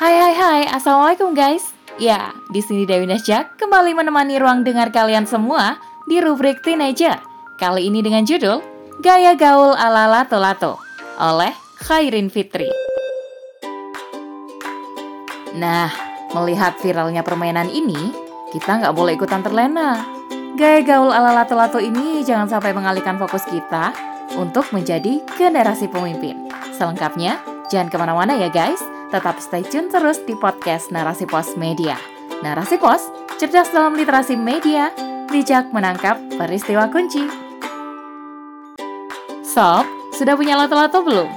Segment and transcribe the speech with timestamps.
[0.00, 1.68] Hai hai hai, Assalamualaikum guys.
[2.00, 5.76] Ya, di sini Dewi Nasjak kembali menemani ruang dengar kalian semua
[6.08, 7.20] di rubrik Teenager.
[7.60, 8.64] Kali ini dengan judul
[9.04, 10.80] Gaya Gaul ala Lato Lato
[11.20, 11.52] oleh
[11.84, 12.72] Khairin Fitri.
[15.60, 15.92] Nah,
[16.32, 18.16] melihat viralnya permainan ini,
[18.56, 20.00] kita nggak boleh ikutan terlena.
[20.56, 23.92] Gaya gaul ala lato-lato ini jangan sampai mengalihkan fokus kita
[24.40, 26.48] untuk menjadi generasi pemimpin.
[26.76, 28.91] Selengkapnya, jangan ke mana-mana ya guys.
[29.12, 32.00] Tetap stay tune terus di podcast Narasi Pos Media.
[32.40, 34.88] Narasi Pos, cerdas dalam literasi media,
[35.28, 37.20] bijak menangkap peristiwa kunci.
[39.44, 39.84] Sob,
[40.16, 41.28] sudah punya lato-lato belum?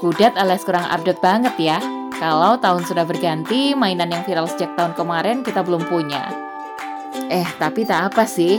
[0.00, 1.76] Kudet alias kurang update banget ya.
[2.16, 6.32] Kalau tahun sudah berganti, mainan yang viral sejak tahun kemarin kita belum punya.
[7.28, 8.56] Eh, tapi tak apa sih.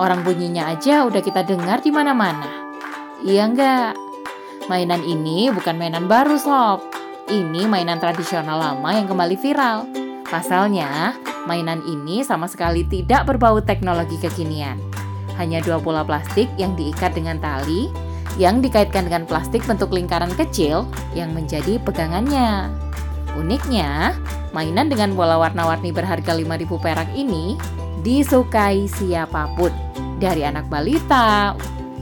[0.00, 2.48] Orang bunyinya aja udah kita dengar di mana-mana.
[3.20, 3.92] Iya enggak?
[4.72, 6.89] Mainan ini bukan mainan baru, Sob.
[7.30, 9.86] Ini mainan tradisional lama yang kembali viral.
[10.26, 11.14] Pasalnya,
[11.46, 14.74] mainan ini sama sekali tidak berbau teknologi kekinian.
[15.38, 17.86] Hanya dua bola plastik yang diikat dengan tali
[18.34, 22.66] yang dikaitkan dengan plastik bentuk lingkaran kecil yang menjadi pegangannya.
[23.38, 24.18] Uniknya,
[24.50, 27.54] mainan dengan bola warna-warni berharga 5000 perak ini
[28.02, 29.70] disukai siapa pun,
[30.18, 31.54] dari anak balita,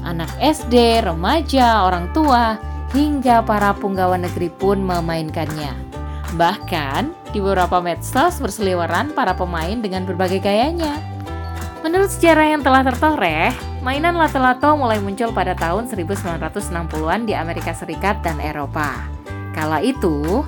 [0.09, 2.57] anak SD, remaja, orang tua,
[2.93, 5.73] hingga para punggawa negeri pun memainkannya.
[6.37, 11.01] Bahkan, di beberapa medsos berseliweran para pemain dengan berbagai gayanya.
[11.81, 18.21] Menurut sejarah yang telah tertoreh, mainan lato-lato mulai muncul pada tahun 1960-an di Amerika Serikat
[18.21, 19.09] dan Eropa.
[19.55, 20.43] Kala itu,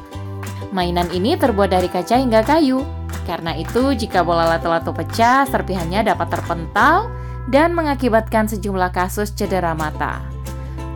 [0.75, 2.83] mainan ini terbuat dari kaca hingga kayu,
[3.31, 7.15] karena itu, jika bola lato-lato pecah, serpihannya dapat terpental
[7.47, 10.19] dan mengakibatkan sejumlah kasus cedera mata.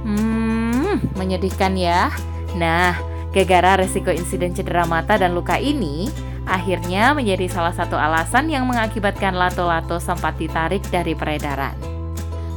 [0.02, 0.73] Hmm,
[1.14, 2.14] menyedihkan ya.
[2.54, 2.94] Nah,
[3.34, 6.06] gegara resiko insiden cedera mata dan luka ini
[6.44, 11.74] akhirnya menjadi salah satu alasan yang mengakibatkan lato-lato sempat ditarik dari peredaran.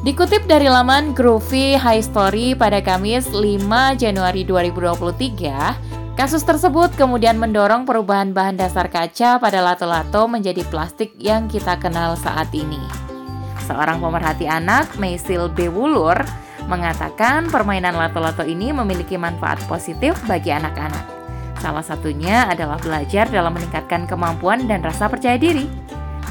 [0.05, 7.85] Dikutip dari laman Groovy High Story pada Kamis 5 Januari 2023, Kasus tersebut kemudian mendorong
[7.85, 12.81] perubahan bahan dasar kaca pada lato-lato menjadi plastik yang kita kenal saat ini.
[13.69, 15.69] Seorang pemerhati anak, Maisil B.
[16.67, 21.17] Mengatakan permainan lato-lato ini memiliki manfaat positif bagi anak-anak.
[21.63, 25.65] Salah satunya adalah belajar dalam meningkatkan kemampuan dan rasa percaya diri.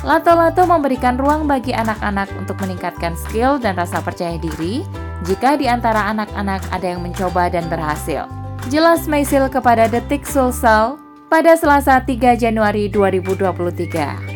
[0.05, 4.85] Lato-lato memberikan ruang bagi anak-anak untuk meningkatkan skill dan rasa percaya diri
[5.25, 8.29] jika di antara anak-anak ada yang mencoba dan berhasil.
[8.69, 11.01] Jelas Maisil kepada Detik Sulsel
[11.33, 14.36] pada Selasa 3 Januari 2023.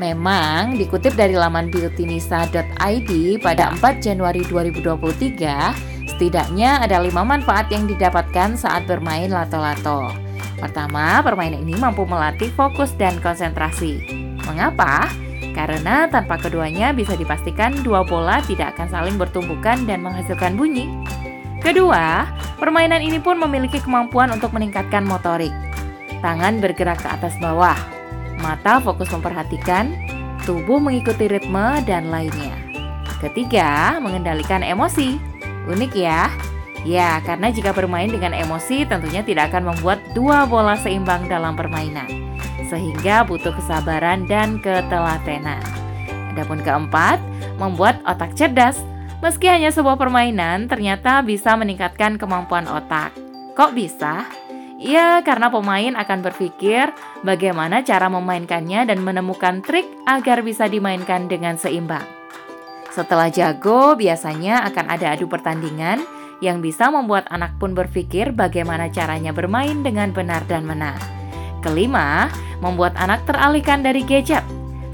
[0.00, 3.10] Memang dikutip dari laman beautynisa.id
[3.44, 10.08] pada 4 Januari 2023, setidaknya ada lima manfaat yang didapatkan saat bermain lato-lato.
[10.56, 14.00] Pertama, permainan ini mampu melatih fokus dan konsentrasi.
[14.48, 15.12] Mengapa?
[15.52, 20.88] Karena tanpa keduanya bisa dipastikan dua bola tidak akan saling bertumbukan dan menghasilkan bunyi.
[21.60, 22.24] Kedua,
[22.56, 25.52] permainan ini pun memiliki kemampuan untuk meningkatkan motorik.
[26.24, 27.99] Tangan bergerak ke atas bawah,
[28.40, 29.94] mata fokus memperhatikan,
[30.44, 32.56] tubuh mengikuti ritme, dan lainnya.
[33.20, 35.20] Ketiga, mengendalikan emosi.
[35.68, 36.32] Unik ya?
[36.82, 42.08] Ya, karena jika bermain dengan emosi tentunya tidak akan membuat dua bola seimbang dalam permainan.
[42.72, 45.60] Sehingga butuh kesabaran dan ketelatenan.
[46.32, 47.20] Adapun keempat,
[47.60, 48.80] membuat otak cerdas
[49.20, 53.12] Meski hanya sebuah permainan, ternyata bisa meningkatkan kemampuan otak.
[53.52, 54.24] Kok bisa?
[54.80, 56.88] Ya, karena pemain akan berpikir
[57.20, 62.08] bagaimana cara memainkannya dan menemukan trik agar bisa dimainkan dengan seimbang.
[62.88, 66.00] Setelah jago, biasanya akan ada adu pertandingan
[66.40, 70.96] yang bisa membuat anak pun berpikir bagaimana caranya bermain dengan benar dan menang.
[71.60, 72.32] Kelima,
[72.64, 74.42] membuat anak teralihkan dari gadget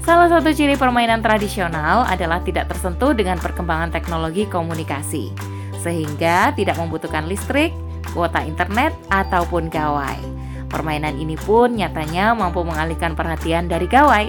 [0.07, 5.35] Salah satu ciri permainan tradisional adalah tidak tersentuh dengan perkembangan teknologi komunikasi,
[5.83, 7.75] sehingga tidak membutuhkan listrik,
[8.11, 10.19] kuota internet, ataupun gawai.
[10.67, 14.27] Permainan ini pun nyatanya mampu mengalihkan perhatian dari gawai.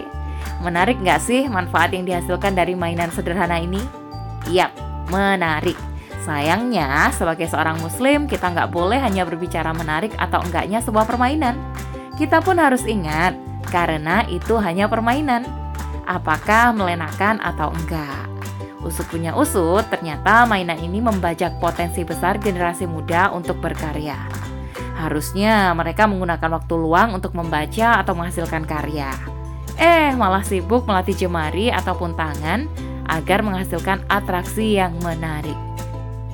[0.63, 3.83] Menarik nggak sih manfaat yang dihasilkan dari mainan sederhana ini?
[4.47, 4.71] Yap,
[5.11, 5.75] menarik.
[6.23, 11.59] Sayangnya, sebagai seorang muslim, kita nggak boleh hanya berbicara menarik atau enggaknya sebuah permainan.
[12.15, 13.35] Kita pun harus ingat,
[13.73, 15.47] karena itu hanya permainan
[16.05, 18.28] apakah melenakan atau enggak.
[18.83, 24.17] Usut punya usut, ternyata mainan ini membajak potensi besar generasi muda untuk berkarya.
[24.95, 29.11] Harusnya mereka menggunakan waktu luang untuk membaca atau menghasilkan karya.
[29.79, 32.67] Eh, malah sibuk melatih jemari ataupun tangan
[33.07, 35.57] agar menghasilkan atraksi yang menarik.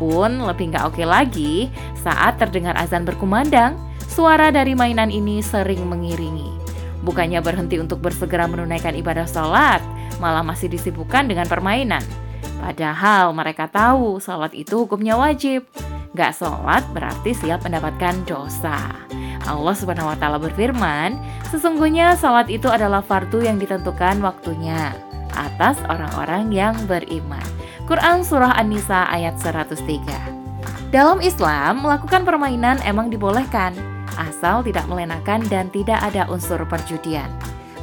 [0.00, 1.68] Pun lebih nggak oke lagi
[2.00, 3.76] saat terdengar azan berkumandang,
[4.14, 6.46] Suara dari mainan ini sering mengiringi.
[7.02, 9.82] Bukannya berhenti untuk bersegera menunaikan ibadah sholat,
[10.22, 11.98] malah masih disibukkan dengan permainan.
[12.64, 15.68] Padahal mereka tahu sholat itu hukumnya wajib.
[16.16, 18.96] Gak sholat berarti siap mendapatkan dosa.
[19.44, 21.20] Allah Subhanahu wa Ta'ala berfirman,
[21.52, 24.96] "Sesungguhnya sholat itu adalah fardu yang ditentukan waktunya
[25.36, 27.44] atas orang-orang yang beriman."
[27.84, 30.16] Quran Surah An-Nisa ayat 103.
[30.88, 33.76] Dalam Islam, melakukan permainan emang dibolehkan,
[34.16, 37.28] asal tidak melenakan dan tidak ada unsur perjudian.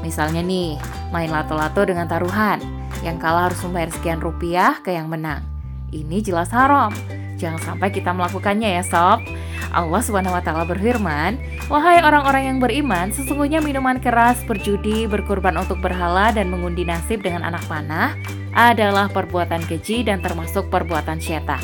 [0.01, 0.81] Misalnya nih,
[1.13, 5.45] main lato-lato dengan taruhan, yang kalah harus membayar sekian rupiah ke yang menang.
[5.91, 6.93] Ini jelas haram.
[7.41, 9.25] Jangan sampai kita melakukannya ya sob.
[9.73, 15.81] Allah Subhanahu wa taala berfirman, "Wahai orang-orang yang beriman, sesungguhnya minuman keras, berjudi, berkurban untuk
[15.81, 18.13] berhala dan mengundi nasib dengan anak panah
[18.53, 21.61] adalah perbuatan keji dan termasuk perbuatan syaitan."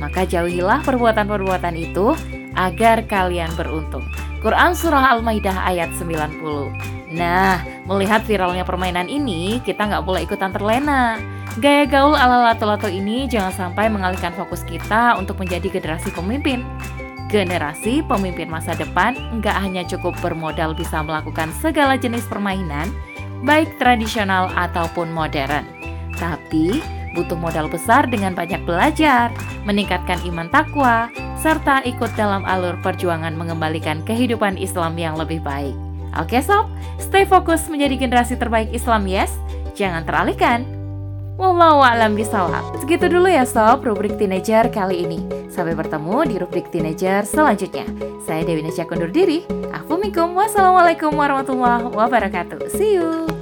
[0.00, 2.16] Maka jauhilah perbuatan-perbuatan itu
[2.56, 4.02] agar kalian beruntung.
[4.40, 11.18] Quran Surah Al-Maidah ayat 90 Nah, melihat viralnya permainan ini, kita nggak boleh ikutan terlena.
[11.58, 16.62] Gaya gaul ala lato-lato ini jangan sampai mengalihkan fokus kita untuk menjadi generasi pemimpin.
[17.26, 22.94] Generasi pemimpin masa depan nggak hanya cukup bermodal bisa melakukan segala jenis permainan,
[23.42, 25.66] baik tradisional ataupun modern.
[26.14, 26.78] Tapi
[27.18, 29.34] butuh modal besar dengan banyak belajar,
[29.66, 35.89] meningkatkan iman takwa, serta ikut dalam alur perjuangan mengembalikan kehidupan Islam yang lebih baik.
[36.18, 36.66] Oke sob,
[36.98, 39.30] stay fokus menjadi generasi terbaik Islam yes,
[39.78, 40.66] jangan teralihkan.
[41.40, 42.76] Wallahu a'lam bisawab.
[42.84, 45.18] Segitu dulu ya sob rubrik teenager kali ini.
[45.48, 47.88] Sampai bertemu di rubrik teenager selanjutnya.
[48.26, 49.46] Saya Dewi Nasya kundur diri.
[50.50, 52.68] Assalamualaikum warahmatullahi wabarakatuh.
[52.74, 53.39] See you.